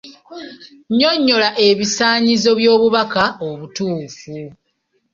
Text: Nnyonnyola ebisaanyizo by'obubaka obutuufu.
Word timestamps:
Nnyonnyola 0.89 1.49
ebisaanyizo 1.67 2.51
by'obubaka 2.59 3.23
obutuufu. 3.47 4.35